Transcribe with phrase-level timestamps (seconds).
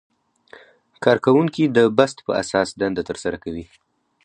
[1.03, 3.65] کارکوونکي د بست په اساس دنده ترسره کوي.